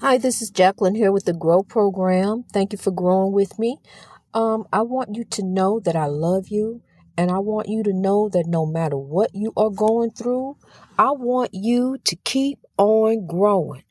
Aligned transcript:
Hi, 0.00 0.18
this 0.18 0.42
is 0.42 0.50
Jacqueline 0.50 0.94
here 0.94 1.10
with 1.10 1.24
the 1.24 1.32
Grow 1.32 1.62
Program. 1.62 2.44
Thank 2.52 2.72
you 2.72 2.78
for 2.78 2.90
growing 2.90 3.32
with 3.32 3.58
me. 3.58 3.78
Um, 4.34 4.66
I 4.70 4.82
want 4.82 5.16
you 5.16 5.24
to 5.24 5.42
know 5.42 5.80
that 5.80 5.96
I 5.96 6.04
love 6.04 6.48
you, 6.48 6.82
and 7.16 7.30
I 7.30 7.38
want 7.38 7.70
you 7.70 7.82
to 7.82 7.94
know 7.94 8.28
that 8.28 8.44
no 8.46 8.66
matter 8.66 8.98
what 8.98 9.30
you 9.32 9.54
are 9.56 9.70
going 9.70 10.10
through, 10.10 10.58
I 10.98 11.12
want 11.12 11.54
you 11.54 11.96
to 12.04 12.14
keep 12.14 12.58
on 12.76 13.26
growing. 13.26 13.84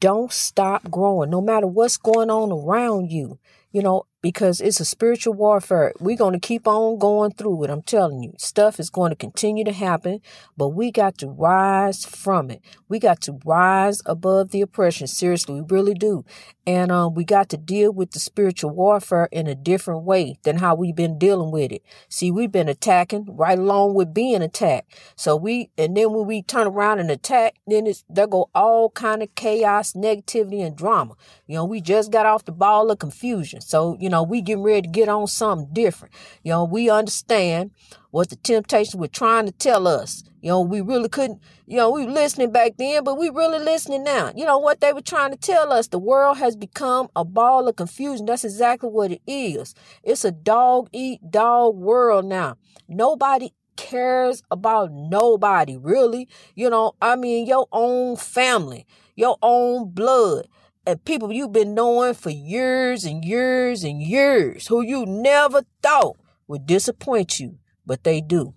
Don't 0.00 0.32
stop 0.32 0.90
growing, 0.90 1.28
no 1.28 1.42
matter 1.42 1.66
what's 1.66 1.98
going 1.98 2.30
on 2.30 2.50
around 2.50 3.12
you. 3.12 3.38
You 3.70 3.82
know, 3.82 4.06
because 4.22 4.60
it's 4.60 4.80
a 4.80 4.84
spiritual 4.84 5.34
warfare. 5.34 5.92
We're 5.98 6.16
going 6.16 6.34
to 6.34 6.38
keep 6.38 6.68
on 6.68 6.98
going 6.98 7.32
through 7.32 7.64
it. 7.64 7.70
I'm 7.70 7.82
telling 7.82 8.22
you, 8.22 8.34
stuff 8.38 8.78
is 8.78 8.90
going 8.90 9.10
to 9.10 9.16
continue 9.16 9.64
to 9.64 9.72
happen, 9.72 10.20
but 10.56 10.68
we 10.68 10.90
got 10.90 11.18
to 11.18 11.28
rise 11.28 12.04
from 12.04 12.50
it. 12.50 12.60
We 12.88 12.98
got 12.98 13.20
to 13.22 13.38
rise 13.44 14.02
above 14.04 14.50
the 14.50 14.60
oppression. 14.60 15.06
Seriously, 15.06 15.60
we 15.60 15.66
really 15.68 15.94
do. 15.94 16.24
And 16.66 16.92
um, 16.92 17.14
we 17.14 17.24
got 17.24 17.48
to 17.48 17.56
deal 17.56 17.92
with 17.92 18.12
the 18.12 18.20
spiritual 18.20 18.70
warfare 18.70 19.28
in 19.32 19.46
a 19.46 19.54
different 19.54 20.04
way 20.04 20.38
than 20.42 20.58
how 20.58 20.74
we've 20.74 20.94
been 20.94 21.18
dealing 21.18 21.50
with 21.50 21.72
it. 21.72 21.82
See, 22.08 22.30
we've 22.30 22.52
been 22.52 22.68
attacking 22.68 23.26
right 23.30 23.58
along 23.58 23.94
with 23.94 24.14
being 24.14 24.42
attacked. 24.42 24.94
So 25.16 25.34
we, 25.34 25.70
and 25.78 25.96
then 25.96 26.12
when 26.12 26.26
we 26.26 26.42
turn 26.42 26.66
around 26.66 26.98
and 26.98 27.10
attack, 27.10 27.56
then 27.66 27.86
it's, 27.86 28.04
there 28.08 28.26
go 28.26 28.50
all 28.54 28.90
kind 28.90 29.22
of 29.22 29.34
chaos, 29.34 29.94
negativity, 29.94 30.64
and 30.64 30.76
drama. 30.76 31.14
You 31.46 31.56
know, 31.56 31.64
we 31.64 31.80
just 31.80 32.12
got 32.12 32.26
off 32.26 32.44
the 32.44 32.52
ball 32.52 32.90
of 32.90 32.98
confusion. 32.98 33.60
So, 33.60 33.96
you 33.98 34.09
know, 34.10 34.22
we 34.22 34.40
getting 34.42 34.62
ready 34.62 34.82
to 34.82 34.88
get 34.88 35.08
on 35.08 35.26
something 35.26 35.72
different. 35.72 36.14
You 36.42 36.52
know, 36.52 36.64
we 36.64 36.90
understand 36.90 37.70
what 38.10 38.30
the 38.30 38.36
temptations 38.36 38.96
were 38.96 39.08
trying 39.08 39.46
to 39.46 39.52
tell 39.52 39.86
us. 39.86 40.24
You 40.42 40.48
know, 40.48 40.60
we 40.62 40.80
really 40.80 41.08
couldn't, 41.08 41.40
you 41.66 41.76
know, 41.76 41.90
we 41.90 42.06
were 42.06 42.12
listening 42.12 42.50
back 42.50 42.72
then, 42.78 43.04
but 43.04 43.18
we 43.18 43.28
really 43.28 43.58
listening 43.58 44.04
now. 44.04 44.32
You 44.34 44.46
know 44.46 44.58
what 44.58 44.80
they 44.80 44.92
were 44.92 45.02
trying 45.02 45.32
to 45.32 45.36
tell 45.36 45.72
us? 45.72 45.88
The 45.88 45.98
world 45.98 46.38
has 46.38 46.56
become 46.56 47.08
a 47.14 47.24
ball 47.24 47.68
of 47.68 47.76
confusion. 47.76 48.26
That's 48.26 48.44
exactly 48.44 48.88
what 48.88 49.12
it 49.12 49.20
is. 49.26 49.74
It's 50.02 50.24
a 50.24 50.32
dog 50.32 50.88
eat 50.92 51.30
dog 51.30 51.76
world 51.76 52.24
now. 52.24 52.56
Nobody 52.88 53.52
cares 53.76 54.42
about 54.50 54.92
nobody, 54.92 55.76
really. 55.76 56.28
You 56.54 56.70
know, 56.70 56.92
I 57.02 57.16
mean, 57.16 57.46
your 57.46 57.66
own 57.70 58.16
family, 58.16 58.86
your 59.16 59.36
own 59.42 59.90
blood 59.90 60.48
and 60.86 61.04
people 61.04 61.32
you've 61.32 61.52
been 61.52 61.74
knowing 61.74 62.14
for 62.14 62.30
years 62.30 63.04
and 63.04 63.24
years 63.24 63.84
and 63.84 64.02
years 64.02 64.66
who 64.68 64.82
you 64.82 65.04
never 65.06 65.62
thought 65.82 66.16
would 66.48 66.66
disappoint 66.66 67.38
you, 67.38 67.58
but 67.86 68.04
they 68.04 68.20
do. 68.20 68.54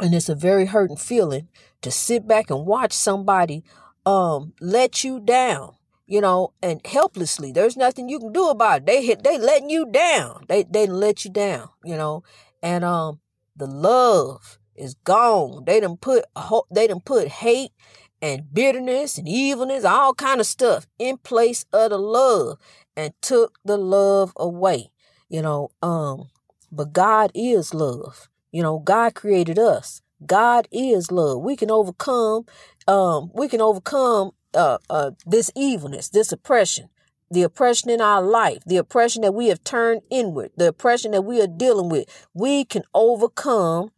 And 0.00 0.14
it's 0.14 0.28
a 0.28 0.34
very 0.34 0.66
hurting 0.66 0.96
feeling 0.96 1.48
to 1.82 1.90
sit 1.90 2.26
back 2.26 2.50
and 2.50 2.66
watch 2.66 2.92
somebody 2.92 3.64
um 4.06 4.54
let 4.60 5.02
you 5.02 5.18
down, 5.20 5.74
you 6.06 6.20
know, 6.20 6.52
and 6.62 6.80
helplessly. 6.86 7.52
There's 7.52 7.76
nothing 7.76 8.08
you 8.08 8.18
can 8.18 8.32
do 8.32 8.48
about 8.48 8.82
it. 8.82 8.86
They 8.86 9.04
hit 9.04 9.24
they 9.24 9.38
letting 9.38 9.70
you 9.70 9.90
down. 9.90 10.44
They 10.48 10.62
they 10.62 10.86
let 10.86 11.24
you 11.24 11.32
down, 11.32 11.70
you 11.84 11.96
know. 11.96 12.22
And 12.62 12.84
um 12.84 13.20
the 13.56 13.66
love 13.66 14.58
is 14.76 14.94
gone. 15.04 15.64
They 15.64 15.80
done 15.80 15.96
put 15.96 16.24
they 16.70 16.86
done 16.86 17.00
put 17.00 17.28
hate 17.28 17.72
and 18.20 18.52
bitterness 18.52 19.18
and 19.18 19.28
evilness, 19.28 19.84
all 19.84 20.14
kind 20.14 20.40
of 20.40 20.46
stuff 20.46 20.86
in 20.98 21.18
place 21.18 21.64
of 21.72 21.90
the 21.90 21.98
love 21.98 22.58
and 22.96 23.12
took 23.20 23.58
the 23.64 23.76
love 23.76 24.32
away. 24.36 24.90
You 25.28 25.42
know, 25.42 25.70
um, 25.82 26.28
but 26.72 26.92
God 26.92 27.30
is 27.34 27.74
love. 27.74 28.28
You 28.50 28.62
know, 28.62 28.78
God 28.78 29.14
created 29.14 29.58
us. 29.58 30.02
God 30.26 30.66
is 30.72 31.12
love. 31.12 31.42
We 31.42 31.56
can 31.56 31.70
overcome, 31.70 32.46
um, 32.86 33.30
we 33.34 33.48
can 33.48 33.60
overcome 33.60 34.32
uh, 34.54 34.78
uh, 34.90 35.12
this 35.26 35.50
evilness, 35.54 36.08
this 36.08 36.32
oppression, 36.32 36.88
the 37.30 37.42
oppression 37.42 37.90
in 37.90 38.00
our 38.00 38.22
life, 38.22 38.62
the 38.66 38.78
oppression 38.78 39.22
that 39.22 39.32
we 39.34 39.48
have 39.48 39.62
turned 39.62 40.02
inward, 40.10 40.50
the 40.56 40.68
oppression 40.68 41.12
that 41.12 41.22
we 41.22 41.40
are 41.40 41.46
dealing 41.46 41.88
with. 41.88 42.28
We 42.34 42.64
can 42.64 42.82
overcome 42.94 43.92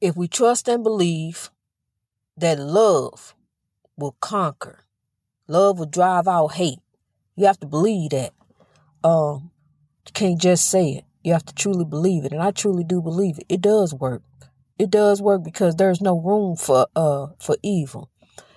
if 0.00 0.16
we 0.16 0.28
trust 0.28 0.68
and 0.68 0.82
believe 0.82 1.50
that 2.36 2.58
love 2.58 3.34
will 3.96 4.16
conquer. 4.20 4.84
Love 5.46 5.78
will 5.78 5.86
drive 5.86 6.26
out 6.26 6.54
hate. 6.54 6.80
You 7.36 7.46
have 7.46 7.60
to 7.60 7.66
believe 7.66 8.10
that. 8.10 8.32
Um, 9.02 9.50
you 10.06 10.12
can't 10.12 10.40
just 10.40 10.70
say 10.70 10.90
it. 10.90 11.04
You 11.22 11.32
have 11.32 11.44
to 11.46 11.54
truly 11.54 11.84
believe 11.84 12.24
it. 12.24 12.32
And 12.32 12.42
I 12.42 12.50
truly 12.50 12.84
do 12.84 13.00
believe 13.00 13.38
it. 13.38 13.46
It 13.48 13.60
does 13.60 13.94
work. 13.94 14.22
It 14.78 14.90
does 14.90 15.22
work 15.22 15.44
because 15.44 15.76
there's 15.76 16.00
no 16.00 16.18
room 16.18 16.56
for 16.56 16.86
uh 16.96 17.28
for 17.38 17.56
evil. 17.62 18.10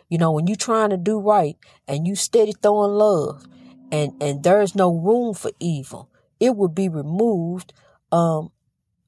You 0.10 0.18
know, 0.18 0.32
when 0.32 0.48
you're 0.48 0.56
trying 0.56 0.90
to 0.90 0.98
do 0.98 1.20
right 1.20 1.58
and 1.88 2.08
you 2.08 2.16
steady 2.16 2.54
throwing 2.54 2.92
love 2.92 3.46
and 3.92 4.14
and 4.22 4.44
there's 4.44 4.76
no 4.76 4.94
room 4.94 5.34
for 5.34 5.52
evil, 5.60 6.10
it 6.40 6.56
will 6.56 6.70
be 6.70 6.90
removed 6.90 7.74
um 8.12 8.52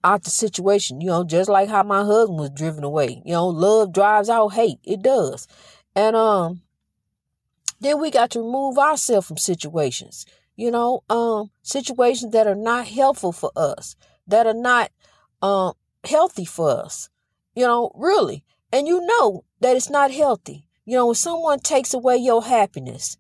out 0.04 0.24
the 0.24 0.30
situation, 0.30 1.02
you 1.02 1.08
know, 1.08 1.24
just 1.24 1.50
like 1.50 1.70
how 1.70 1.84
my 1.84 2.04
husband 2.04 2.40
was 2.40 2.52
driven 2.52 2.84
away. 2.84 3.22
You 3.26 3.34
know, 3.34 3.48
love 3.48 3.94
drives 3.94 4.30
out 4.30 4.50
hate. 4.50 4.80
It 4.84 5.02
does. 5.02 5.48
And 5.96 6.16
um 6.16 6.62
then 7.82 8.00
we 8.00 8.12
got 8.12 8.32
to 8.32 8.42
remove 8.42 8.78
ourselves 8.78 9.28
from 9.28 9.38
situations, 9.38 10.26
you 10.58 10.70
know, 10.70 11.02
um, 11.10 11.50
situations 11.62 12.34
that 12.34 12.46
are 12.46 12.56
not 12.56 12.88
helpful 12.88 13.32
for 13.32 13.52
us, 13.56 13.96
that 14.28 14.46
are 14.46 14.54
not 14.54 14.92
um 15.42 15.74
healthy 16.04 16.46
for 16.46 16.70
us. 16.70 17.10
You 17.56 17.66
know, 17.66 17.92
really. 17.96 18.44
And 18.72 18.88
you 18.88 19.02
know 19.06 19.46
that 19.62 19.76
it's 19.76 19.90
not 19.90 20.12
healthy. 20.12 20.66
You 20.86 20.96
know, 20.98 21.08
when 21.08 21.16
someone 21.16 21.60
takes 21.60 21.94
away 21.94 22.18
your 22.18 22.44
happiness, 22.44 23.18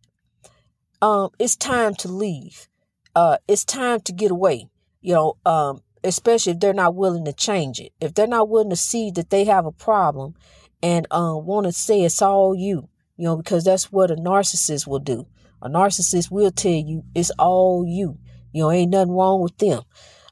um, 1.02 1.30
it's 1.40 1.56
time 1.56 1.96
to 1.96 2.08
leave. 2.08 2.68
Uh, 3.16 3.38
it's 3.48 3.66
time 3.66 4.00
to 4.02 4.14
get 4.14 4.32
away. 4.32 4.70
You 5.02 5.14
know, 5.14 5.38
um, 5.46 5.82
especially 6.04 6.54
if 6.54 6.60
they're 6.60 6.74
not 6.74 6.96
willing 6.96 7.26
to 7.26 7.34
change 7.34 7.80
it. 7.80 7.92
If 8.00 8.14
they're 8.14 8.28
not 8.28 8.50
willing 8.50 8.70
to 8.70 8.76
see 8.76 9.12
that 9.12 9.30
they 9.30 9.46
have 9.46 9.66
a 9.66 9.72
problem 9.72 10.36
and 10.82 11.08
um, 11.12 11.46
want 11.46 11.66
to 11.66 11.72
say 11.72 12.02
it's 12.02 12.22
all 12.22 12.56
you, 12.56 12.90
you 13.18 13.26
know, 13.26 13.38
because 13.38 13.64
that's 13.64 13.92
what 13.92 14.12
a 14.12 14.16
narcissist 14.16 14.88
will 14.88 15.00
do. 15.00 15.28
A 15.62 15.70
narcissist 15.70 16.32
will 16.32 16.52
tell 16.52 16.72
you 16.72 17.04
it's 17.14 17.32
all 17.32 17.86
you. 17.86 18.18
You 18.52 18.64
know, 18.64 18.72
ain't 18.72 18.92
nothing 18.92 19.14
wrong 19.14 19.42
with 19.42 19.58
them. 19.58 19.84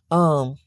Um, 0.09 0.57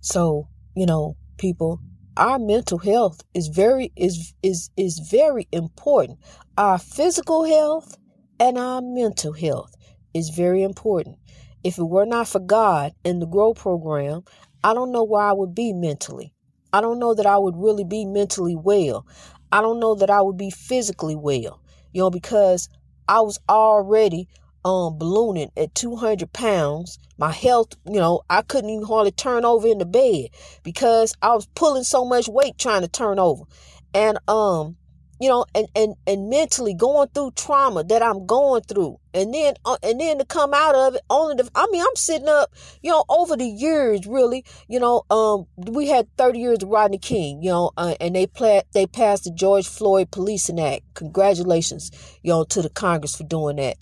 so, 0.00 0.48
you 0.74 0.86
know, 0.86 1.16
people, 1.38 1.80
our 2.16 2.38
mental 2.38 2.78
health 2.78 3.22
is 3.34 3.48
very 3.48 3.92
is 3.96 4.34
is 4.42 4.70
is 4.76 4.98
very 4.98 5.48
important. 5.52 6.18
Our 6.58 6.78
physical 6.78 7.44
health 7.44 7.96
and 8.38 8.58
our 8.58 8.82
mental 8.82 9.32
health 9.32 9.74
is 10.12 10.28
very 10.30 10.62
important. 10.62 11.16
If 11.62 11.78
it 11.78 11.84
were 11.84 12.06
not 12.06 12.28
for 12.28 12.40
God 12.40 12.92
and 13.04 13.20
the 13.20 13.26
Grow 13.26 13.52
program, 13.52 14.24
I 14.64 14.74
don't 14.74 14.92
know 14.92 15.04
where 15.04 15.22
I 15.22 15.32
would 15.32 15.54
be 15.54 15.72
mentally. 15.72 16.32
I 16.72 16.80
don't 16.80 16.98
know 16.98 17.14
that 17.14 17.26
I 17.26 17.36
would 17.36 17.56
really 17.56 17.84
be 17.84 18.04
mentally 18.04 18.56
well. 18.56 19.06
I 19.52 19.60
don't 19.60 19.80
know 19.80 19.94
that 19.96 20.10
I 20.10 20.22
would 20.22 20.36
be 20.36 20.50
physically 20.50 21.16
well, 21.16 21.60
you 21.92 22.00
know, 22.00 22.10
because 22.10 22.68
I 23.08 23.20
was 23.20 23.38
already 23.48 24.28
um 24.64 24.98
ballooning 24.98 25.50
at 25.56 25.74
200 25.74 26.32
pounds. 26.32 26.98
My 27.18 27.32
health, 27.32 27.74
you 27.86 27.98
know, 27.98 28.22
I 28.30 28.42
couldn't 28.42 28.70
even 28.70 28.86
hardly 28.86 29.10
turn 29.10 29.44
over 29.44 29.66
in 29.66 29.78
the 29.78 29.84
bed 29.86 30.28
because 30.62 31.14
I 31.20 31.34
was 31.34 31.46
pulling 31.54 31.84
so 31.84 32.04
much 32.04 32.28
weight 32.28 32.56
trying 32.58 32.82
to 32.82 32.88
turn 32.88 33.18
over. 33.18 33.44
And 33.92 34.18
um 34.28 34.76
you 35.20 35.28
know, 35.28 35.44
and, 35.54 35.68
and, 35.76 35.94
and 36.06 36.30
mentally 36.30 36.72
going 36.72 37.08
through 37.08 37.32
trauma 37.32 37.84
that 37.84 38.02
I'm 38.02 38.24
going 38.26 38.62
through. 38.62 38.98
And 39.12 39.34
then, 39.34 39.54
uh, 39.66 39.76
and 39.82 40.00
then 40.00 40.18
to 40.18 40.24
come 40.24 40.54
out 40.54 40.74
of 40.74 40.94
it 40.94 41.02
only 41.10 41.36
to, 41.36 41.48
I 41.54 41.66
mean, 41.70 41.82
I'm 41.82 41.94
sitting 41.94 42.28
up, 42.28 42.54
you 42.82 42.90
know, 42.90 43.04
over 43.10 43.36
the 43.36 43.46
years, 43.46 44.06
really, 44.06 44.46
you 44.66 44.80
know, 44.80 45.02
um, 45.10 45.46
we 45.58 45.88
had 45.88 46.08
30 46.16 46.38
years 46.38 46.62
of 46.62 46.70
Rodney 46.70 46.96
King, 46.96 47.42
you 47.42 47.50
know, 47.50 47.70
uh, 47.76 47.94
and 48.00 48.16
they 48.16 48.26
pla- 48.26 48.62
they 48.72 48.86
passed 48.86 49.24
the 49.24 49.30
George 49.30 49.68
Floyd 49.68 50.10
Policing 50.10 50.58
Act. 50.58 50.84
Congratulations, 50.94 51.90
you 52.22 52.32
know, 52.32 52.44
to 52.44 52.62
the 52.62 52.70
Congress 52.70 53.14
for 53.14 53.24
doing 53.24 53.56
that. 53.56 53.76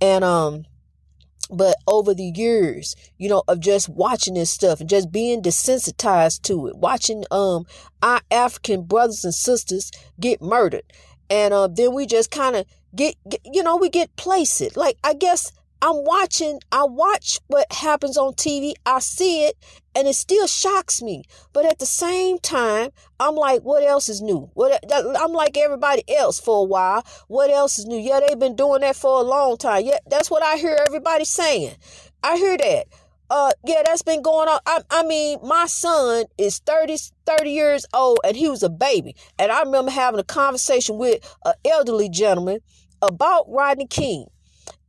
And, 0.00 0.22
um, 0.22 0.64
but 1.50 1.76
over 1.86 2.14
the 2.14 2.32
years 2.34 2.94
you 3.16 3.28
know 3.28 3.42
of 3.48 3.60
just 3.60 3.88
watching 3.88 4.34
this 4.34 4.50
stuff 4.50 4.80
and 4.80 4.88
just 4.88 5.10
being 5.10 5.42
desensitized 5.42 6.42
to 6.42 6.66
it 6.66 6.76
watching 6.76 7.24
um 7.30 7.64
our 8.02 8.20
african 8.30 8.82
brothers 8.82 9.24
and 9.24 9.34
sisters 9.34 9.90
get 10.20 10.40
murdered. 10.42 10.82
And 11.30 11.52
uh, 11.52 11.68
then 11.68 11.94
we 11.94 12.06
just 12.06 12.30
kind 12.30 12.56
of 12.56 12.64
get, 12.94 13.16
get 13.28 13.40
you 13.44 13.62
know 13.62 13.76
we 13.76 13.90
get 13.90 14.14
placed 14.16 14.76
like 14.76 14.96
i 15.04 15.12
guess 15.12 15.52
I'm 15.80 16.04
watching, 16.04 16.60
I 16.72 16.84
watch 16.84 17.38
what 17.46 17.72
happens 17.72 18.16
on 18.16 18.34
TV. 18.34 18.74
I 18.84 18.98
see 19.00 19.44
it 19.44 19.56
and 19.94 20.08
it 20.08 20.14
still 20.14 20.46
shocks 20.46 21.02
me. 21.02 21.24
But 21.52 21.66
at 21.66 21.78
the 21.78 21.86
same 21.86 22.38
time, 22.38 22.90
I'm 23.20 23.34
like, 23.34 23.62
what 23.62 23.82
else 23.84 24.08
is 24.08 24.20
new? 24.20 24.50
What 24.54 24.82
I'm 24.92 25.32
like 25.32 25.56
everybody 25.56 26.02
else 26.16 26.40
for 26.40 26.60
a 26.60 26.64
while. 26.64 27.04
What 27.28 27.50
else 27.50 27.78
is 27.78 27.86
new? 27.86 27.98
Yeah, 27.98 28.20
they've 28.26 28.38
been 28.38 28.56
doing 28.56 28.80
that 28.80 28.96
for 28.96 29.20
a 29.20 29.22
long 29.22 29.56
time. 29.56 29.84
Yeah, 29.84 29.98
that's 30.10 30.30
what 30.30 30.42
I 30.42 30.56
hear 30.56 30.78
everybody 30.86 31.24
saying. 31.24 31.76
I 32.22 32.36
hear 32.36 32.56
that. 32.58 32.86
uh 33.30 33.50
yeah 33.66 33.82
that's 33.84 34.02
been 34.02 34.22
going 34.22 34.48
on 34.48 34.58
I, 34.66 34.80
I 34.90 35.02
mean 35.04 35.38
my 35.42 35.66
son 35.66 36.24
is 36.38 36.58
30 36.60 36.96
30 37.26 37.50
years 37.50 37.86
old 37.92 38.20
and 38.24 38.36
he 38.36 38.48
was 38.48 38.62
a 38.62 38.70
baby 38.70 39.14
and 39.38 39.52
i 39.52 39.60
remember 39.62 39.90
having 39.90 40.18
a 40.18 40.24
conversation 40.24 40.96
with 40.98 41.22
an 41.44 41.52
elderly 41.64 42.08
gentleman 42.08 42.60
about 43.02 43.44
rodney 43.48 43.86
king 43.86 44.26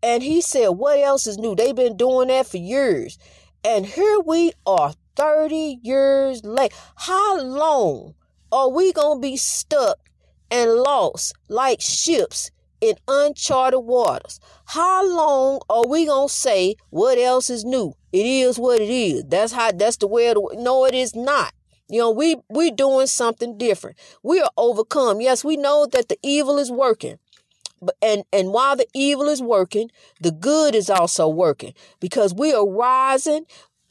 and 0.02 0.24
he 0.24 0.42
said 0.42 0.70
what 0.70 1.00
else 1.00 1.28
is 1.28 1.38
new 1.38 1.56
they've 1.56 1.76
been 1.76 1.98
doing 1.98 2.28
that 2.30 2.48
for 2.48 2.58
years 2.58 3.18
and 3.64 3.86
here 3.86 4.20
we 4.26 4.52
are 4.66 4.94
30 5.16 5.80
years 5.84 6.44
late 6.44 6.74
how 6.96 7.40
long 7.42 8.14
are 8.52 8.70
we 8.70 8.92
gonna 8.94 9.20
be 9.20 9.38
stuck 9.38 9.98
and 10.52 10.72
lost 10.72 11.34
like 11.48 11.82
ships 11.82 12.52
in 12.82 12.96
uncharted 13.08 13.82
waters. 13.82 14.40
How 14.66 15.06
long 15.08 15.60
are 15.70 15.88
we 15.88 16.06
gonna 16.06 16.30
say 16.30 16.76
what 16.90 17.18
else 17.18 17.50
is 17.50 17.66
new? 17.66 17.94
It 18.12 18.26
is 18.26 18.58
what 18.58 18.82
it 18.82 18.90
is. 18.90 19.26
That's 19.28 19.54
how 19.54 19.72
that's 19.72 19.98
the 19.98 20.08
way 20.08 20.28
it 20.28 20.38
no, 20.54 20.86
it 20.86 20.96
is 20.96 21.16
not. 21.16 21.54
You 21.90 22.00
know, 22.00 22.12
we 22.12 22.38
we 22.50 22.72
doing 22.72 23.08
something 23.08 23.58
different. 23.58 23.98
We 24.24 24.40
are 24.42 24.52
overcome. 24.58 25.22
Yes, 25.22 25.44
we 25.44 25.58
know 25.58 25.88
that 25.92 26.08
the 26.10 26.18
evil 26.24 26.58
is 26.58 26.72
working. 26.72 27.18
And 28.02 28.24
and 28.32 28.52
while 28.52 28.76
the 28.76 28.88
evil 28.94 29.28
is 29.28 29.42
working, 29.42 29.90
the 30.20 30.32
good 30.32 30.76
is 30.76 30.90
also 30.90 31.28
working 31.28 31.74
because 32.00 32.34
we 32.34 32.54
are 32.54 32.68
rising 32.68 33.46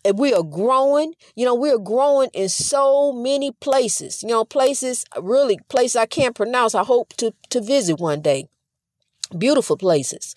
and 0.05 0.19
we 0.19 0.33
are 0.35 0.43
growing. 0.43 1.15
You 1.37 1.45
know, 1.45 1.55
we 1.55 1.71
are 1.71 1.79
growing 1.79 2.31
in 2.35 2.49
so 2.49 3.13
many 3.13 3.53
places. 3.53 4.23
You 4.23 4.31
know, 4.31 4.45
places 4.45 5.05
really 5.21 5.59
places 5.69 5.97
I 5.97 6.07
can't 6.07 6.35
pronounce. 6.35 6.75
I 6.75 6.85
hope 6.85 7.15
to 7.17 7.33
to 7.51 7.61
visit 7.61 7.99
one 7.99 8.21
day 8.21 8.49
beautiful 9.37 9.77
places. 9.77 10.35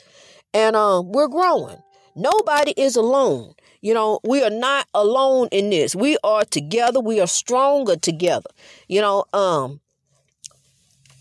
And 0.53 0.75
um, 0.75 1.11
we're 1.11 1.27
growing. 1.27 1.77
Nobody 2.15 2.73
is 2.75 2.95
alone. 2.95 3.53
You 3.81 3.93
know, 3.93 4.19
we 4.23 4.43
are 4.43 4.49
not 4.49 4.87
alone 4.93 5.47
in 5.51 5.69
this. 5.69 5.95
We 5.95 6.17
are 6.23 6.43
together. 6.45 6.99
We 6.99 7.19
are 7.19 7.27
stronger 7.27 7.95
together. 7.95 8.49
You 8.87 9.01
know, 9.01 9.25
um, 9.33 9.79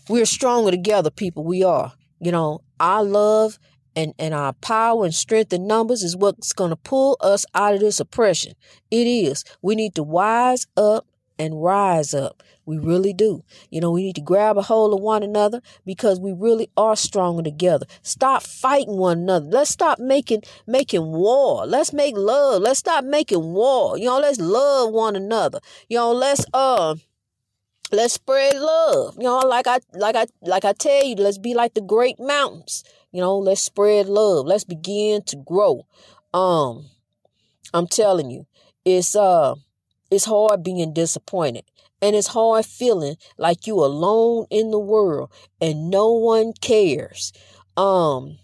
we're 0.09 0.25
stronger 0.25 0.71
together, 0.71 1.09
people. 1.09 1.43
We 1.43 1.63
are. 1.63 1.93
You 2.21 2.31
know, 2.31 2.61
our 2.79 3.03
love 3.03 3.59
and, 3.95 4.13
and 4.19 4.33
our 4.33 4.53
power 4.53 5.05
and 5.05 5.13
strength 5.13 5.51
in 5.51 5.67
numbers 5.67 6.03
is 6.03 6.15
what's 6.15 6.53
going 6.53 6.69
to 6.69 6.75
pull 6.77 7.17
us 7.19 7.45
out 7.55 7.73
of 7.73 7.79
this 7.81 7.99
oppression. 7.99 8.53
It 8.91 9.07
is. 9.07 9.43
We 9.61 9.75
need 9.75 9.95
to 9.95 10.03
wise 10.03 10.67
up 10.77 11.07
and 11.39 11.61
rise 11.63 12.13
up. 12.13 12.43
We 12.65 12.77
really 12.77 13.13
do. 13.13 13.43
You 13.71 13.81
know, 13.81 13.91
we 13.91 14.03
need 14.03 14.15
to 14.15 14.21
grab 14.21 14.57
a 14.57 14.61
hold 14.61 14.93
of 14.93 15.01
one 15.01 15.23
another 15.23 15.61
because 15.85 16.19
we 16.19 16.31
really 16.31 16.69
are 16.77 16.95
stronger 16.95 17.41
together. 17.41 17.87
Stop 18.03 18.43
fighting 18.43 18.97
one 18.97 19.19
another. 19.19 19.47
Let's 19.47 19.71
stop 19.71 19.97
making 19.97 20.43
making 20.67 21.11
war. 21.11 21.65
Let's 21.65 21.91
make 21.91 22.15
love. 22.15 22.61
Let's 22.61 22.79
stop 22.79 23.03
making 23.03 23.53
war. 23.53 23.97
You 23.97 24.05
know, 24.05 24.19
let's 24.19 24.39
love 24.39 24.91
one 24.91 25.15
another. 25.15 25.59
You 25.89 25.97
know, 25.97 26.11
let's 26.13 26.45
uh 26.53 26.95
let's 27.91 28.13
spread 28.13 28.55
love. 28.55 29.15
You 29.17 29.25
know, 29.25 29.39
like 29.39 29.67
I 29.67 29.79
like 29.93 30.15
I 30.15 30.25
like 30.41 30.65
I 30.65 30.73
tell 30.73 31.03
you, 31.05 31.15
let's 31.15 31.37
be 31.37 31.53
like 31.53 31.73
the 31.73 31.81
great 31.81 32.19
mountains. 32.19 32.83
You 33.11 33.21
know, 33.21 33.37
let's 33.37 33.61
spread 33.61 34.07
love. 34.07 34.45
Let's 34.45 34.63
begin 34.63 35.23
to 35.23 35.37
grow. 35.37 35.85
Um 36.33 36.89
I'm 37.73 37.87
telling 37.87 38.31
you, 38.31 38.47
it's 38.85 39.15
uh 39.15 39.55
it's 40.09 40.25
hard 40.25 40.63
being 40.63 40.93
disappointed. 40.93 41.63
And 42.01 42.15
it's 42.15 42.27
hard 42.27 42.65
feeling 42.65 43.15
like 43.37 43.67
you 43.67 43.75
alone 43.75 44.47
in 44.49 44.71
the 44.71 44.79
world 44.79 45.31
and 45.61 45.91
no 45.91 46.11
one 46.13 46.51
cares. 46.59 47.31
Um, 47.77 48.39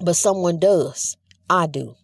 but 0.00 0.14
someone 0.14 0.58
does. 0.58 1.16
I 1.48 1.68
do. 1.68 1.94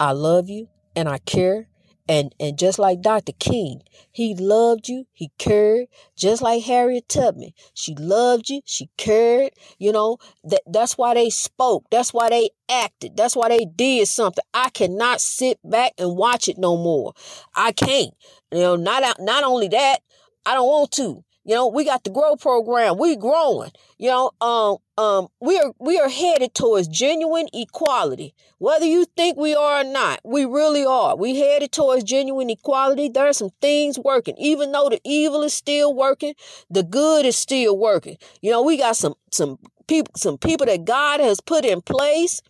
I 0.00 0.12
love 0.12 0.48
you 0.48 0.68
and 0.96 1.08
I 1.08 1.18
care 1.18 1.68
and 2.08 2.34
and 2.38 2.58
just 2.58 2.78
like 2.78 3.00
Dr. 3.02 3.32
King, 3.38 3.82
he 4.12 4.34
loved 4.34 4.88
you, 4.88 5.06
he 5.12 5.30
cared, 5.38 5.88
just 6.16 6.42
like 6.42 6.62
Harriet 6.64 7.08
Tubman. 7.08 7.50
She 7.74 7.94
loved 7.96 8.48
you, 8.48 8.60
she 8.64 8.88
cared, 8.96 9.52
you 9.78 9.92
know, 9.92 10.18
that 10.44 10.62
that's 10.66 10.96
why 10.96 11.14
they 11.14 11.30
spoke, 11.30 11.84
that's 11.90 12.14
why 12.14 12.28
they 12.30 12.50
acted, 12.70 13.16
that's 13.16 13.36
why 13.36 13.48
they 13.48 13.64
did 13.64 14.08
something. 14.08 14.44
I 14.54 14.70
cannot 14.70 15.20
sit 15.20 15.58
back 15.64 15.92
and 15.98 16.16
watch 16.16 16.48
it 16.48 16.58
no 16.58 16.76
more. 16.76 17.12
I 17.54 17.72
can't. 17.72 18.14
You 18.52 18.60
know, 18.60 18.76
not 18.76 19.02
not 19.20 19.44
only 19.44 19.68
that, 19.68 19.98
I 20.44 20.54
don't 20.54 20.66
want 20.66 20.92
to. 20.92 21.24
You 21.46 21.54
know, 21.54 21.68
we 21.68 21.84
got 21.84 22.02
the 22.02 22.10
grow 22.10 22.34
program. 22.34 22.98
We 22.98 23.14
growing. 23.14 23.70
You 23.98 24.10
know, 24.10 24.30
um, 24.40 24.78
um, 24.98 25.28
we 25.40 25.56
are 25.58 25.72
we 25.78 25.96
are 25.96 26.08
headed 26.08 26.54
towards 26.54 26.88
genuine 26.88 27.46
equality. 27.54 28.34
Whether 28.58 28.86
you 28.86 29.06
think 29.16 29.38
we 29.38 29.54
are 29.54 29.82
or 29.82 29.84
not, 29.84 30.18
we 30.24 30.44
really 30.44 30.84
are. 30.84 31.16
We 31.16 31.36
headed 31.38 31.70
towards 31.70 32.02
genuine 32.02 32.50
equality. 32.50 33.08
There 33.08 33.28
are 33.28 33.32
some 33.32 33.50
things 33.60 33.96
working. 33.96 34.34
Even 34.38 34.72
though 34.72 34.88
the 34.88 35.00
evil 35.04 35.44
is 35.44 35.54
still 35.54 35.94
working, 35.94 36.34
the 36.68 36.82
good 36.82 37.24
is 37.24 37.36
still 37.36 37.78
working. 37.78 38.16
You 38.40 38.50
know, 38.50 38.62
we 38.62 38.76
got 38.76 38.96
some 38.96 39.14
some 39.30 39.60
people 39.86 40.12
some 40.16 40.38
people 40.38 40.66
that 40.66 40.84
God 40.84 41.20
has 41.20 41.40
put 41.40 41.64
in 41.64 41.80
place, 41.80 42.42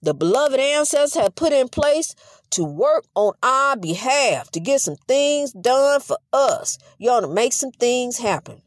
the 0.00 0.14
beloved 0.14 0.58
ancestors 0.58 1.20
have 1.22 1.34
put 1.34 1.52
in 1.52 1.68
place 1.68 2.14
to 2.50 2.64
work 2.64 3.04
on 3.14 3.34
our 3.42 3.76
behalf, 3.76 4.50
to 4.52 4.60
get 4.60 4.80
some 4.80 4.96
things 5.06 5.52
done 5.52 6.00
for 6.00 6.18
us. 6.32 6.78
You 6.98 7.10
ought 7.10 7.20
to 7.20 7.28
make 7.28 7.52
some 7.52 7.72
things 7.72 8.18
happen 8.18 8.62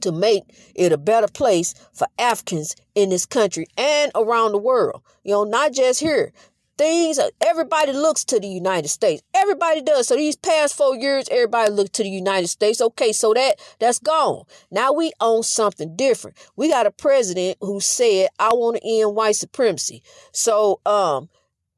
to 0.00 0.12
make 0.12 0.44
it 0.74 0.92
a 0.92 0.98
better 0.98 1.28
place 1.28 1.74
for 1.92 2.06
Africans 2.18 2.76
in 2.94 3.10
this 3.10 3.26
country 3.26 3.66
and 3.76 4.10
around 4.14 4.52
the 4.52 4.58
world. 4.58 5.02
You 5.24 5.32
know, 5.32 5.44
not 5.44 5.72
just 5.72 6.00
here. 6.00 6.32
Things 6.76 7.18
everybody 7.40 7.92
looks 7.92 8.24
to 8.26 8.38
the 8.38 8.46
United 8.46 8.86
States. 8.86 9.20
Everybody 9.34 9.82
does. 9.82 10.06
So 10.06 10.14
these 10.14 10.36
past 10.36 10.76
four 10.76 10.94
years, 10.94 11.26
everybody 11.28 11.72
looked 11.72 11.94
to 11.94 12.04
the 12.04 12.08
United 12.08 12.46
States. 12.46 12.80
Okay, 12.80 13.12
so 13.12 13.34
that 13.34 13.56
that's 13.80 13.98
gone. 13.98 14.44
Now 14.70 14.92
we 14.92 15.10
own 15.20 15.42
something 15.42 15.96
different. 15.96 16.36
We 16.54 16.68
got 16.68 16.86
a 16.86 16.92
president 16.92 17.58
who 17.60 17.80
said, 17.80 18.28
"I 18.38 18.50
want 18.50 18.76
to 18.76 18.88
end 18.88 19.16
white 19.16 19.34
supremacy." 19.34 20.04
So 20.30 20.80
um, 20.86 21.28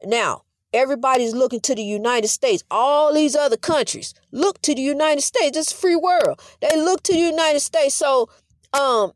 now 0.05 0.43
Everybody's 0.73 1.35
looking 1.35 1.61
to 1.61 1.75
the 1.75 1.83
United 1.83 2.29
States. 2.29 2.63
All 2.71 3.13
these 3.13 3.35
other 3.35 3.57
countries 3.57 4.15
look 4.31 4.63
to 4.63 4.75
the 4.75 4.83
United 4.83 5.23
States. 5.23 5.57
It's 5.57 5.73
a 5.73 5.75
free 5.75 5.97
world. 5.97 6.41
They 6.61 6.81
look 6.81 7.03
to 7.05 7.13
the 7.13 7.19
United 7.19 7.61
States. 7.61 7.95
So, 7.95 8.29
um, 8.73 9.13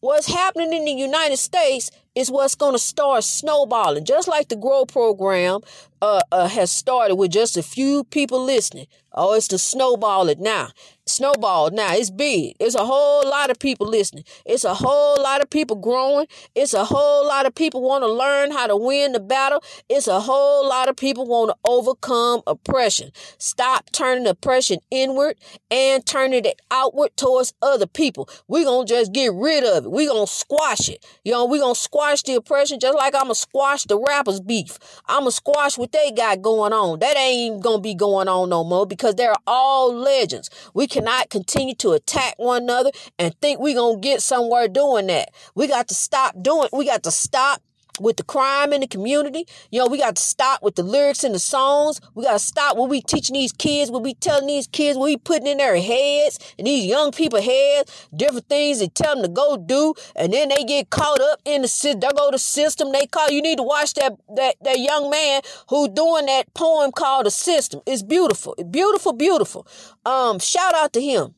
what's 0.00 0.26
happening 0.26 0.72
in 0.72 0.84
the 0.86 0.92
United 0.92 1.36
States 1.36 1.90
is 2.20 2.30
what's 2.30 2.54
going 2.54 2.74
to 2.74 2.78
start 2.78 3.24
snowballing. 3.24 4.04
Just 4.04 4.28
like 4.28 4.48
the 4.48 4.56
Grow 4.56 4.84
program 4.84 5.60
uh, 6.02 6.20
uh, 6.30 6.48
has 6.48 6.70
started 6.70 7.16
with 7.16 7.30
just 7.30 7.56
a 7.56 7.62
few 7.62 8.04
people 8.04 8.44
listening. 8.44 8.86
Oh, 9.12 9.34
it's 9.34 9.48
the 9.48 9.58
snowball 9.58 10.28
it 10.28 10.38
now. 10.38 10.68
Snowball 11.04 11.70
now. 11.72 11.94
It's 11.94 12.10
big. 12.10 12.54
It's 12.60 12.76
a 12.76 12.84
whole 12.84 13.28
lot 13.28 13.50
of 13.50 13.58
people 13.58 13.88
listening. 13.88 14.22
It's 14.46 14.62
a 14.62 14.74
whole 14.74 15.20
lot 15.20 15.42
of 15.42 15.50
people 15.50 15.74
growing. 15.74 16.28
It's 16.54 16.74
a 16.74 16.84
whole 16.84 17.26
lot 17.26 17.44
of 17.44 17.54
people 17.54 17.82
want 17.82 18.02
to 18.04 18.12
learn 18.12 18.52
how 18.52 18.68
to 18.68 18.76
win 18.76 19.10
the 19.12 19.20
battle. 19.20 19.64
It's 19.88 20.06
a 20.06 20.20
whole 20.20 20.68
lot 20.68 20.88
of 20.88 20.94
people 20.94 21.26
want 21.26 21.50
to 21.50 21.56
overcome 21.68 22.42
oppression. 22.46 23.10
Stop 23.38 23.90
turning 23.90 24.28
oppression 24.28 24.78
inward 24.92 25.34
and 25.72 26.06
turning 26.06 26.44
it 26.44 26.62
outward 26.70 27.16
towards 27.16 27.52
other 27.60 27.88
people. 27.88 28.28
We're 28.46 28.64
going 28.64 28.86
to 28.86 28.92
just 28.92 29.12
get 29.12 29.32
rid 29.34 29.64
of 29.64 29.86
it. 29.86 29.90
We're 29.90 30.08
going 30.08 30.26
to 30.26 30.32
squash 30.32 30.88
it. 30.88 31.04
You 31.24 31.32
know, 31.32 31.46
we're 31.46 31.60
going 31.60 31.74
to 31.74 31.80
squash 31.80 32.09
the 32.18 32.34
oppression 32.34 32.80
just 32.80 32.96
like 32.96 33.14
I'm 33.14 33.22
going 33.22 33.34
to 33.34 33.40
squash 33.40 33.84
the 33.84 33.98
rappers' 33.98 34.40
beef. 34.40 34.78
I'm 35.06 35.20
going 35.20 35.30
to 35.30 35.36
squash 35.36 35.78
what 35.78 35.92
they 35.92 36.10
got 36.10 36.42
going 36.42 36.72
on. 36.72 36.98
That 36.98 37.16
ain't 37.16 37.62
to 37.78 37.82
be 37.82 37.94
going 37.94 38.28
on 38.28 38.48
no 38.48 38.64
more 38.64 38.86
because 38.86 39.14
they're 39.14 39.34
all 39.46 39.94
legends. 39.94 40.50
We 40.74 40.86
cannot 40.86 41.30
continue 41.30 41.74
to 41.76 41.92
attack 41.92 42.34
one 42.36 42.64
another 42.64 42.90
and 43.18 43.34
think 43.40 43.60
going 43.74 43.96
to 43.96 44.00
get 44.00 44.22
somewhere 44.22 44.68
doing 44.68 45.06
that. 45.06 45.30
We 45.54 45.68
got 45.68 45.88
to 45.88 45.94
stop 45.94 46.34
doing, 46.42 46.68
we 46.72 46.86
got 46.86 47.04
to 47.04 47.10
stop 47.10 47.62
with 48.00 48.16
the 48.16 48.24
crime 48.24 48.72
in 48.72 48.80
the 48.80 48.86
community. 48.86 49.46
You 49.70 49.80
know, 49.80 49.86
we 49.86 49.98
got 49.98 50.16
to 50.16 50.22
stop 50.22 50.62
with 50.62 50.74
the 50.74 50.82
lyrics 50.82 51.22
and 51.22 51.34
the 51.34 51.38
songs. 51.38 52.00
We 52.14 52.24
got 52.24 52.32
to 52.32 52.38
stop 52.38 52.76
what 52.76 52.88
we 52.90 53.00
teaching 53.00 53.34
these 53.34 53.52
kids, 53.52 53.90
what 53.90 54.02
we 54.02 54.14
telling 54.14 54.46
these 54.46 54.66
kids, 54.66 54.98
what 54.98 55.06
we 55.06 55.16
putting 55.16 55.46
in 55.46 55.58
their 55.58 55.80
heads 55.80 56.38
and 56.58 56.66
these 56.66 56.86
young 56.86 57.12
people 57.12 57.40
heads, 57.40 58.08
different 58.14 58.48
things 58.48 58.80
they 58.80 58.88
tell 58.88 59.14
them 59.14 59.24
to 59.24 59.28
go 59.28 59.56
do. 59.56 59.94
And 60.16 60.32
then 60.32 60.48
they 60.48 60.64
get 60.64 60.90
caught 60.90 61.20
up 61.20 61.40
in 61.44 61.62
the 61.62 61.68
system. 61.68 62.00
They 62.00 62.08
go 62.16 62.30
to 62.30 62.38
system. 62.38 62.92
They 62.92 63.06
call, 63.06 63.30
you 63.30 63.42
need 63.42 63.58
to 63.58 63.62
watch 63.62 63.94
that, 63.94 64.16
that, 64.36 64.56
that 64.62 64.78
young 64.78 65.10
man 65.10 65.42
who 65.68 65.88
doing 65.88 66.26
that 66.26 66.52
poem 66.54 66.92
called 66.92 67.26
The 67.26 67.30
System. 67.30 67.80
It's 67.86 68.02
beautiful. 68.02 68.54
Beautiful, 68.70 69.12
beautiful. 69.12 69.66
Um, 70.04 70.38
shout 70.38 70.74
out 70.74 70.92
to 70.94 71.00
him. 71.00 71.34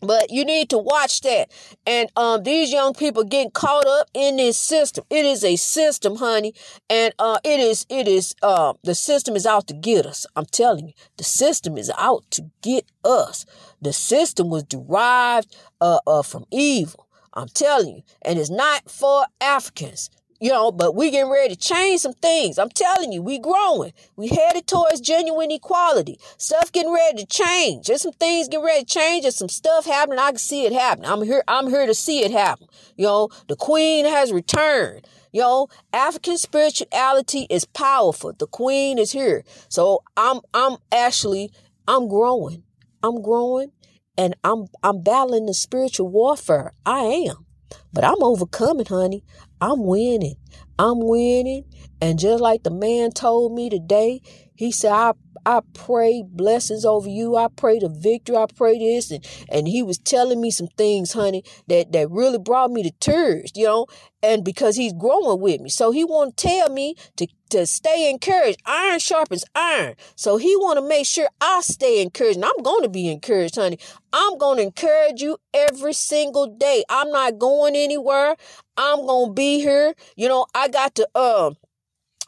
But 0.00 0.30
you 0.30 0.44
need 0.44 0.68
to 0.70 0.78
watch 0.78 1.22
that. 1.22 1.50
And 1.86 2.10
um, 2.16 2.42
these 2.42 2.70
young 2.72 2.92
people 2.94 3.24
getting 3.24 3.50
caught 3.50 3.86
up 3.86 4.10
in 4.12 4.36
this 4.36 4.58
system. 4.58 5.04
It 5.08 5.24
is 5.24 5.42
a 5.42 5.56
system, 5.56 6.16
honey. 6.16 6.54
And 6.90 7.14
uh, 7.18 7.38
it 7.42 7.58
is, 7.60 7.86
it 7.88 8.06
is, 8.06 8.34
uh, 8.42 8.74
the 8.82 8.94
system 8.94 9.34
is 9.34 9.46
out 9.46 9.66
to 9.68 9.74
get 9.74 10.04
us. 10.04 10.26
I'm 10.36 10.46
telling 10.46 10.88
you, 10.88 10.92
the 11.16 11.24
system 11.24 11.78
is 11.78 11.90
out 11.96 12.24
to 12.32 12.50
get 12.62 12.84
us. 13.04 13.46
The 13.80 13.92
system 13.92 14.50
was 14.50 14.64
derived 14.64 15.56
uh, 15.80 16.00
uh, 16.06 16.22
from 16.22 16.44
evil. 16.50 17.08
I'm 17.32 17.48
telling 17.48 17.96
you. 17.96 18.02
And 18.22 18.38
it's 18.38 18.50
not 18.50 18.90
for 18.90 19.26
Africans. 19.40 20.10
You 20.44 20.50
know, 20.50 20.70
but 20.70 20.94
we 20.94 21.10
getting 21.10 21.32
ready 21.32 21.54
to 21.54 21.58
change 21.58 22.02
some 22.02 22.12
things. 22.12 22.58
I'm 22.58 22.68
telling 22.68 23.12
you, 23.12 23.22
we 23.22 23.38
growing. 23.38 23.94
We 24.14 24.28
headed 24.28 24.66
towards 24.66 25.00
genuine 25.00 25.50
equality. 25.50 26.18
Stuff 26.36 26.70
getting 26.70 26.92
ready 26.92 27.22
to 27.22 27.26
change. 27.26 27.86
There's 27.86 28.02
some 28.02 28.12
things 28.12 28.48
getting 28.48 28.66
ready 28.66 28.84
to 28.84 28.86
change. 28.86 29.22
There's 29.22 29.36
some 29.36 29.48
stuff 29.48 29.86
happening. 29.86 30.18
I 30.18 30.32
can 30.32 30.36
see 30.36 30.66
it 30.66 30.74
happen. 30.74 31.06
I'm 31.06 31.22
here. 31.22 31.42
I'm 31.48 31.70
here 31.70 31.86
to 31.86 31.94
see 31.94 32.22
it 32.22 32.30
happen. 32.30 32.66
You 32.94 33.06
know, 33.06 33.30
the 33.48 33.56
queen 33.56 34.04
has 34.04 34.34
returned. 34.34 35.08
You 35.32 35.40
know, 35.40 35.68
African 35.94 36.36
spirituality 36.36 37.46
is 37.48 37.64
powerful. 37.64 38.34
The 38.38 38.46
queen 38.46 38.98
is 38.98 39.12
here. 39.12 39.44
So 39.70 40.02
I'm 40.14 40.40
I'm 40.52 40.76
actually 40.92 41.52
I'm 41.88 42.06
growing. 42.06 42.64
I'm 43.02 43.22
growing 43.22 43.72
and 44.18 44.36
I'm 44.44 44.66
I'm 44.82 45.02
battling 45.02 45.46
the 45.46 45.54
spiritual 45.54 46.10
warfare. 46.10 46.74
I 46.84 46.98
am. 47.30 47.46
But 47.92 48.04
I'm 48.04 48.22
overcoming, 48.22 48.86
honey. 48.86 49.24
I'm 49.60 49.84
winning. 49.84 50.36
I'm 50.78 51.00
winning. 51.00 51.64
And 52.00 52.18
just 52.18 52.42
like 52.42 52.62
the 52.62 52.70
man 52.70 53.12
told 53.12 53.52
me 53.52 53.70
today, 53.70 54.20
he 54.54 54.72
said, 54.72 54.92
I 54.92 55.12
I 55.46 55.60
pray 55.74 56.24
blessings 56.26 56.84
over 56.84 57.08
you. 57.08 57.36
I 57.36 57.48
pray 57.54 57.78
the 57.78 57.88
victory. 57.88 58.36
I 58.36 58.46
pray 58.54 58.78
this. 58.78 59.10
And, 59.10 59.26
and 59.50 59.68
he 59.68 59.82
was 59.82 59.98
telling 59.98 60.40
me 60.40 60.50
some 60.50 60.68
things, 60.78 61.12
honey, 61.12 61.44
that, 61.68 61.92
that 61.92 62.10
really 62.10 62.38
brought 62.38 62.70
me 62.70 62.82
to 62.82 62.90
tears, 62.98 63.52
you 63.54 63.66
know, 63.66 63.86
and 64.22 64.42
because 64.42 64.76
he's 64.76 64.94
growing 64.94 65.40
with 65.40 65.60
me. 65.60 65.68
So 65.68 65.90
he 65.90 66.04
want 66.04 66.36
to 66.36 66.48
tell 66.48 66.70
me 66.70 66.94
to, 67.16 67.26
to 67.50 67.66
stay 67.66 68.10
encouraged. 68.10 68.62
Iron 68.64 68.98
sharpens 68.98 69.44
iron. 69.54 69.96
So 70.16 70.38
he 70.38 70.56
want 70.56 70.78
to 70.78 70.88
make 70.88 71.06
sure 71.06 71.28
I 71.40 71.60
stay 71.60 72.00
encouraged. 72.00 72.36
And 72.36 72.46
I'm 72.46 72.62
going 72.62 72.82
to 72.82 72.88
be 72.88 73.10
encouraged, 73.10 73.56
honey. 73.56 73.78
I'm 74.14 74.38
going 74.38 74.58
to 74.58 74.62
encourage 74.62 75.20
you 75.20 75.36
every 75.52 75.92
single 75.92 76.46
day. 76.46 76.84
I'm 76.88 77.10
not 77.10 77.38
going 77.38 77.76
anywhere. 77.76 78.36
I'm 78.76 79.06
to 79.06 79.32
be 79.34 79.60
here. 79.60 79.94
You 80.16 80.28
know, 80.28 80.46
I 80.54 80.68
got 80.68 80.94
to, 80.96 81.08
um, 81.18 81.56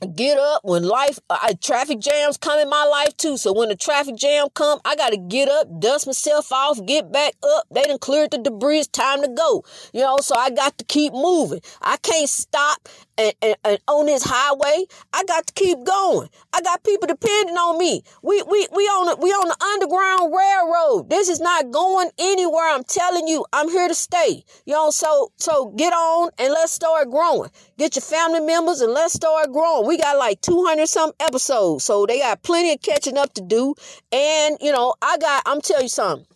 get 0.05 0.39
up 0.39 0.61
when 0.63 0.83
life 0.83 1.19
uh, 1.31 1.55
traffic 1.63 1.99
jams 2.01 2.37
come 2.37 2.59
in 2.59 2.69
my 2.69 2.85
life 2.85 3.17
too 3.17 3.39
so 3.39 3.51
when 3.51 3.71
the 3.71 3.75
traffic 3.75 4.15
jam 4.15 4.47
come 4.53 4.79
i 4.85 4.95
gotta 4.95 5.17
get 5.17 5.49
up 5.49 5.67
dust 5.81 6.07
myself 6.07 6.53
off 6.53 6.85
get 6.85 7.11
back 7.11 7.33
up 7.43 7.65
they 7.71 7.83
done 7.85 7.99
cleared 7.99 8.31
the 8.31 8.37
debris 8.37 8.81
it's 8.81 8.89
time 8.89 9.23
to 9.23 9.29
go 9.29 9.65
you 9.95 10.03
know 10.03 10.19
so 10.19 10.35
i 10.37 10.51
got 10.51 10.77
to 10.77 10.85
keep 10.85 11.15
moving 11.15 11.61
i 11.81 11.97
can't 11.97 12.29
stop 12.29 12.87
and, 13.19 13.33
and, 13.41 13.57
and, 13.65 13.79
on 13.89 14.07
this 14.07 14.23
highway, 14.25 14.85
I 15.13 15.25
got 15.25 15.47
to 15.47 15.53
keep 15.55 15.85
going. 15.85 16.29
I 16.53 16.61
got 16.61 16.85
people 16.85 17.07
depending 17.07 17.57
on 17.57 17.79
me. 17.79 18.03
We 18.23 18.43
we 18.43 18.69
we 18.75 18.83
on 18.85 19.07
the, 19.07 19.17
we 19.17 19.31
on 19.31 19.49
the 19.49 19.65
underground 19.65 20.35
railroad. 20.35 21.09
This 21.09 21.29
is 21.29 21.41
not 21.41 21.71
going 21.71 22.11
anywhere. 22.19 22.69
I'm 22.69 22.85
telling 22.85 23.27
you, 23.27 23.45
I'm 23.53 23.71
here 23.71 23.89
to 23.89 23.95
stay. 23.95 24.45
You 24.67 24.75
know, 24.75 24.91
so 24.91 25.33
so 25.37 25.67
get 25.77 25.93
on 25.93 26.31
and 26.39 26.53
let's 26.53 26.73
start 26.73 27.11
growing. 27.11 27.51
Get 27.79 27.97
your 27.97 28.03
family 28.03 28.41
members 28.41 28.81
and 28.81 28.93
let's 28.93 29.15
start 29.15 29.53
growing. 29.53 29.86
We 29.87 29.99
got 29.99 30.19
like 30.19 30.41
200 30.41 30.89
some 30.89 31.13
episodes, 31.21 31.85
so 31.85 32.07
they 32.07 32.19
got 32.19 32.43
plenty 32.43 32.73
of 32.73 32.83
catching 32.83 33.17
up 33.17 33.35
to 33.35 33.41
do. 33.41 33.75
And 34.11 34.59
you 34.61 34.73
know, 34.73 34.95
I 35.01 35.17
got 35.19 35.43
I'm 35.47 35.61
telling 35.61 35.85
you 35.85 35.89
something. 35.89 36.27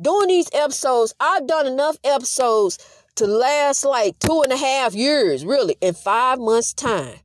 Doing 0.00 0.28
these 0.28 0.50
episodes, 0.52 1.14
I've 1.18 1.46
done 1.46 1.66
enough 1.66 1.96
episodes 2.04 2.78
to 3.14 3.26
last 3.26 3.84
like 3.84 4.18
two 4.18 4.42
and 4.42 4.52
a 4.52 4.58
half 4.58 4.94
years, 4.94 5.44
really, 5.44 5.76
in 5.80 5.94
five 5.94 6.38
months' 6.38 6.74
time. 6.74 7.16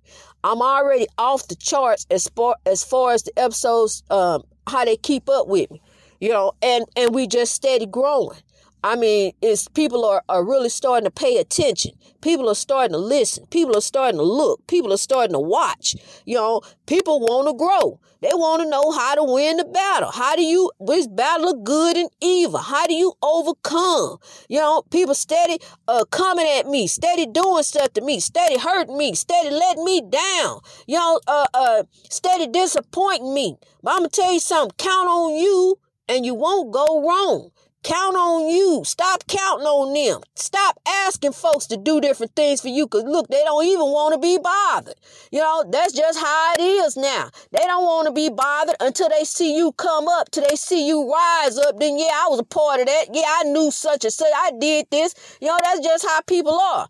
I'm 0.43 0.61
already 0.61 1.07
off 1.17 1.47
the 1.49 1.55
charts 1.55 2.07
as 2.09 2.27
far 2.29 2.55
as 2.65 2.83
far 2.83 3.11
as 3.11 3.23
the 3.23 3.37
episodes, 3.37 4.03
um, 4.09 4.43
how 4.67 4.85
they 4.85 4.95
keep 4.95 5.29
up 5.29 5.47
with 5.47 5.69
me, 5.69 5.81
you 6.21 6.29
know, 6.29 6.53
and 6.61 6.85
and 6.95 7.13
we 7.13 7.27
just 7.27 7.53
steady 7.53 7.85
growing. 7.85 8.39
I 8.83 8.97
mean, 8.97 9.31
it's 9.41 9.69
people 9.69 10.03
are, 10.03 10.23
are 10.27 10.43
really 10.43 10.67
starting 10.67 11.05
to 11.05 11.11
pay 11.11 11.37
attention. 11.37 11.93
People 12.21 12.49
are 12.49 12.55
starting 12.55 12.91
to 12.91 12.97
listen. 12.97 13.45
People 13.47 13.77
are 13.77 13.81
starting 13.81 14.17
to 14.19 14.23
look. 14.23 14.67
People 14.67 14.91
are 14.91 14.97
starting 14.97 15.33
to 15.33 15.39
watch. 15.39 15.95
You 16.25 16.35
know, 16.35 16.61
people 16.85 17.21
want 17.21 17.47
to 17.47 17.53
grow. 17.53 18.01
They 18.21 18.33
want 18.33 18.61
to 18.61 18.69
know 18.69 18.91
how 18.91 19.15
to 19.15 19.23
win 19.23 19.57
the 19.57 19.65
battle. 19.65 20.11
How 20.11 20.35
do 20.35 20.43
you, 20.43 20.71
this 20.81 21.07
battle 21.07 21.49
of 21.49 21.63
good 21.63 21.95
and 21.95 22.09
evil? 22.21 22.59
How 22.59 22.85
do 22.87 22.93
you 22.93 23.13
overcome? 23.21 24.17
You 24.49 24.59
know, 24.59 24.81
people 24.91 25.13
steady 25.13 25.59
uh, 25.87 26.03
coming 26.05 26.47
at 26.47 26.67
me, 26.67 26.87
steady 26.87 27.25
doing 27.25 27.63
stuff 27.63 27.93
to 27.93 28.01
me, 28.01 28.19
steady 28.19 28.57
hurting 28.57 28.97
me, 28.97 29.13
steady 29.13 29.49
letting 29.49 29.83
me 29.85 30.01
down. 30.01 30.59
You 30.87 30.97
know, 30.97 31.19
uh, 31.27 31.45
uh, 31.53 31.83
steady 32.09 32.47
disappointing 32.47 33.33
me. 33.33 33.57
But 33.81 33.95
I'm 33.95 34.03
to 34.03 34.09
tell 34.09 34.33
you 34.33 34.39
something. 34.39 34.75
Count 34.77 35.07
on 35.07 35.35
you 35.35 35.79
and 36.07 36.25
you 36.25 36.33
won't 36.33 36.71
go 36.73 37.01
wrong. 37.01 37.49
Count 37.83 38.15
on 38.15 38.47
you. 38.47 38.83
Stop 38.85 39.27
counting 39.27 39.67
on 39.67 39.93
them. 39.93 40.21
Stop 40.35 40.79
asking 40.87 41.33
folks 41.33 41.67
to 41.67 41.75
do 41.75 41.99
different 41.99 42.33
things 42.33 42.61
for 42.61 42.69
you 42.69 42.85
because 42.85 43.03
look, 43.03 43.27
they 43.27 43.43
don't 43.43 43.65
even 43.65 43.87
want 43.91 44.13
to 44.13 44.19
be 44.19 44.37
bothered. 44.41 44.95
You 45.31 45.39
know, 45.39 45.65
that's 45.69 45.91
just 45.93 46.17
how 46.17 46.53
it 46.57 46.61
is 46.61 46.95
now. 46.95 47.29
They 47.51 47.59
don't 47.59 47.83
want 47.83 48.07
to 48.07 48.13
be 48.13 48.29
bothered 48.29 48.77
until 48.79 49.09
they 49.09 49.25
see 49.25 49.57
you 49.57 49.73
come 49.73 50.07
up, 50.07 50.31
till 50.31 50.45
they 50.47 50.55
see 50.55 50.87
you 50.87 51.11
rise 51.11 51.57
up. 51.57 51.77
Then, 51.77 51.97
yeah, 51.97 52.11
I 52.13 52.27
was 52.29 52.39
a 52.39 52.43
part 52.43 52.79
of 52.79 52.85
that. 52.87 53.07
Yeah, 53.11 53.25
I 53.27 53.43
knew 53.43 53.69
such 53.69 54.05
and 54.05 54.13
such. 54.13 54.31
I 54.33 54.51
did 54.57 54.87
this. 54.89 55.13
You 55.41 55.49
know, 55.49 55.59
that's 55.61 55.81
just 55.81 56.05
how 56.05 56.21
people 56.21 56.57
are. 56.57 56.87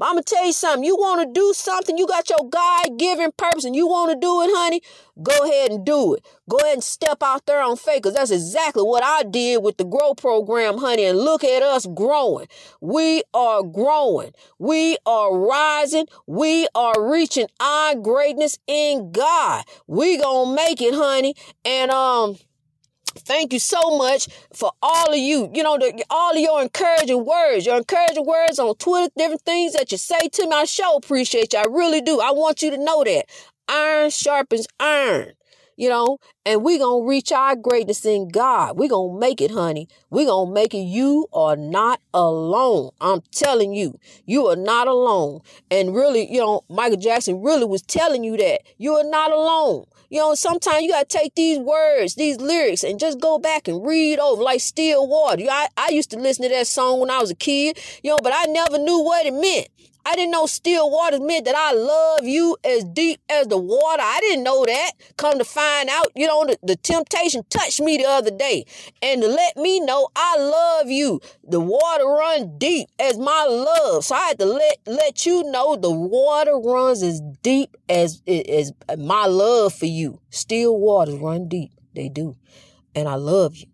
I'm 0.00 0.14
going 0.14 0.24
to 0.24 0.34
tell 0.34 0.44
you 0.44 0.52
something. 0.52 0.84
You 0.84 0.94
want 0.96 1.26
to 1.26 1.40
do 1.40 1.54
something, 1.54 1.96
you 1.96 2.06
got 2.06 2.28
your 2.28 2.46
God 2.50 2.98
given 2.98 3.32
purpose, 3.34 3.64
and 3.64 3.74
you 3.74 3.86
want 3.86 4.12
to 4.12 4.18
do 4.20 4.42
it, 4.42 4.50
honey, 4.52 4.82
go 5.22 5.44
ahead 5.44 5.70
and 5.70 5.86
do 5.86 6.14
it. 6.14 6.26
Go 6.48 6.58
ahead 6.58 6.74
and 6.74 6.84
step 6.84 7.22
out 7.22 7.46
there 7.46 7.62
on 7.62 7.76
faith 7.76 8.02
because 8.02 8.14
that's 8.14 8.30
exactly 8.30 8.82
what 8.82 9.02
I 9.02 9.22
did 9.22 9.62
with 9.62 9.78
the 9.78 9.84
Grow 9.84 10.14
program, 10.36 10.78
honey. 10.78 11.04
And 11.04 11.18
look 11.18 11.44
at 11.44 11.62
us 11.62 11.86
growing. 11.86 12.46
We 12.80 13.22
are 13.32 13.62
growing. 13.62 14.32
We 14.58 14.98
are 15.06 15.36
rising. 15.36 16.06
We 16.26 16.68
are 16.74 17.10
reaching 17.10 17.46
our 17.60 17.94
greatness 17.94 18.58
in 18.66 19.12
God. 19.12 19.64
We 19.86 20.18
gonna 20.18 20.54
make 20.54 20.80
it, 20.80 20.94
honey. 20.94 21.34
And, 21.64 21.90
um, 21.90 22.36
Thank 23.18 23.54
you 23.54 23.58
so 23.58 23.96
much 23.96 24.28
for 24.52 24.72
all 24.82 25.10
of 25.10 25.18
you, 25.18 25.50
you 25.54 25.62
know, 25.62 25.78
the, 25.78 26.04
all 26.10 26.34
of 26.34 26.38
your 26.38 26.60
encouraging 26.60 27.24
words, 27.24 27.64
your 27.64 27.78
encouraging 27.78 28.26
words 28.26 28.58
on 28.58 28.74
Twitter, 28.74 29.10
different 29.16 29.40
things 29.40 29.72
that 29.72 29.90
you 29.90 29.96
say 29.96 30.28
to 30.32 30.46
me. 30.46 30.52
I 30.52 30.66
sure 30.66 30.98
appreciate 30.98 31.54
you. 31.54 31.60
I 31.60 31.64
really 31.64 32.02
do. 32.02 32.20
I 32.20 32.32
want 32.32 32.60
you 32.60 32.70
to 32.72 32.76
know 32.76 33.02
that 33.04 33.24
iron 33.70 34.10
sharpens 34.10 34.66
iron 34.78 35.32
you 35.76 35.88
know, 35.88 36.18
and 36.44 36.62
we 36.62 36.78
going 36.78 37.04
to 37.04 37.08
reach 37.08 37.32
our 37.32 37.54
greatness 37.56 38.04
in 38.04 38.28
God. 38.28 38.78
we 38.78 38.88
going 38.88 39.14
to 39.14 39.20
make 39.20 39.40
it, 39.40 39.50
honey. 39.50 39.88
we 40.10 40.24
going 40.24 40.48
to 40.48 40.54
make 40.54 40.74
it. 40.74 40.78
You 40.78 41.26
are 41.32 41.56
not 41.56 42.00
alone. 42.14 42.90
I'm 43.00 43.22
telling 43.32 43.72
you, 43.72 43.98
you 44.24 44.46
are 44.46 44.56
not 44.56 44.88
alone. 44.88 45.40
And 45.70 45.94
really, 45.94 46.30
you 46.32 46.40
know, 46.40 46.62
Michael 46.68 46.98
Jackson 46.98 47.42
really 47.42 47.64
was 47.64 47.82
telling 47.82 48.24
you 48.24 48.36
that 48.36 48.62
you 48.78 48.94
are 48.94 49.04
not 49.04 49.32
alone. 49.32 49.84
You 50.08 50.20
know, 50.20 50.34
sometimes 50.34 50.82
you 50.82 50.90
got 50.90 51.08
to 51.08 51.18
take 51.18 51.34
these 51.34 51.58
words, 51.58 52.14
these 52.14 52.38
lyrics, 52.38 52.84
and 52.84 52.98
just 53.00 53.20
go 53.20 53.38
back 53.38 53.66
and 53.66 53.84
read 53.84 54.20
over 54.20 54.40
like 54.42 54.60
still 54.60 55.06
water. 55.06 55.40
You 55.40 55.46
know, 55.46 55.52
I, 55.52 55.68
I 55.76 55.88
used 55.90 56.10
to 56.12 56.18
listen 56.18 56.44
to 56.44 56.48
that 56.50 56.68
song 56.68 57.00
when 57.00 57.10
I 57.10 57.18
was 57.18 57.30
a 57.30 57.34
kid, 57.34 57.78
you 58.04 58.10
know, 58.10 58.18
but 58.22 58.32
I 58.34 58.44
never 58.44 58.78
knew 58.78 59.02
what 59.02 59.26
it 59.26 59.34
meant. 59.34 59.68
I 60.06 60.14
didn't 60.14 60.30
know 60.30 60.46
still 60.46 60.88
waters 60.88 61.18
meant 61.18 61.46
that 61.46 61.56
I 61.56 61.72
love 61.72 62.24
you 62.24 62.56
as 62.62 62.84
deep 62.84 63.20
as 63.28 63.48
the 63.48 63.58
water. 63.58 64.04
I 64.04 64.20
didn't 64.20 64.44
know 64.44 64.64
that. 64.64 64.92
Come 65.16 65.36
to 65.38 65.44
find 65.44 65.88
out, 65.88 66.12
you 66.14 66.28
know, 66.28 66.44
the, 66.44 66.56
the 66.62 66.76
temptation 66.76 67.42
touched 67.50 67.80
me 67.80 67.96
the 67.96 68.04
other 68.04 68.30
day 68.30 68.66
and 69.02 69.20
to 69.20 69.26
let 69.26 69.56
me 69.56 69.80
know 69.80 70.06
I 70.14 70.36
love 70.38 70.88
you. 70.88 71.20
The 71.42 71.58
water 71.58 72.04
run 72.04 72.56
deep 72.56 72.88
as 73.00 73.18
my 73.18 73.46
love. 73.48 74.04
So 74.04 74.14
I 74.14 74.28
had 74.28 74.38
to 74.38 74.46
let, 74.46 74.78
let 74.86 75.26
you 75.26 75.42
know 75.50 75.74
the 75.74 75.90
water 75.90 76.56
runs 76.56 77.02
as 77.02 77.20
deep 77.42 77.76
as, 77.88 78.22
as 78.28 78.72
my 78.96 79.26
love 79.26 79.74
for 79.74 79.86
you. 79.86 80.20
Still 80.30 80.78
waters 80.78 81.18
run 81.18 81.48
deep. 81.48 81.72
They 81.96 82.08
do. 82.08 82.36
And 82.94 83.08
I 83.08 83.16
love 83.16 83.56
you. 83.56 83.66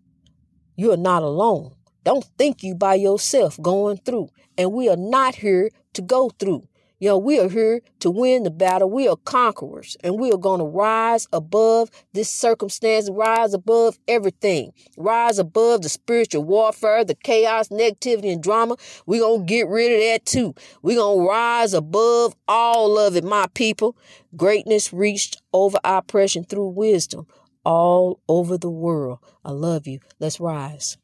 You 0.75 0.93
are 0.93 0.97
not 0.97 1.21
alone. 1.21 1.75
Don't 2.03 2.25
think 2.37 2.63
you 2.63 2.73
by 2.73 2.95
yourself 2.95 3.61
going 3.61 3.97
through. 3.97 4.29
And 4.57 4.73
we 4.73 4.89
are 4.89 4.97
not 4.97 5.35
here 5.35 5.69
to 5.93 6.01
go 6.01 6.29
through. 6.39 6.67
You 7.03 7.09
know, 7.09 7.17
we 7.17 7.37
are 7.37 7.49
here 7.49 7.81
to 7.99 8.09
win 8.09 8.43
the 8.43 8.49
battle. 8.49 8.89
We 8.89 9.09
are 9.09 9.17
conquerors 9.17 9.97
and 10.05 10.17
we 10.17 10.31
are 10.31 10.37
going 10.37 10.59
to 10.59 10.65
rise 10.65 11.27
above 11.33 11.91
this 12.13 12.33
circumstance, 12.33 13.09
rise 13.11 13.53
above 13.53 13.99
everything, 14.07 14.71
rise 14.95 15.37
above 15.37 15.81
the 15.81 15.89
spiritual 15.89 16.45
warfare, 16.45 17.03
the 17.03 17.15
chaos, 17.15 17.67
negativity, 17.67 18.31
and 18.31 18.41
drama. 18.41 18.77
We're 19.05 19.19
going 19.19 19.41
to 19.41 19.45
get 19.45 19.67
rid 19.67 19.91
of 19.91 19.99
that 19.99 20.25
too. 20.25 20.55
We're 20.81 20.95
going 20.95 21.25
to 21.25 21.29
rise 21.29 21.73
above 21.73 22.37
all 22.47 22.97
of 22.97 23.17
it, 23.17 23.25
my 23.25 23.47
people. 23.53 23.97
Greatness 24.37 24.93
reached 24.93 25.41
over 25.51 25.79
oppression 25.83 26.45
through 26.45 26.69
wisdom 26.69 27.27
all 27.65 28.21
over 28.29 28.57
the 28.57 28.69
world. 28.69 29.19
I 29.43 29.51
love 29.51 29.87
you. 29.87 29.99
Let's 30.19 30.39
rise. 30.39 30.97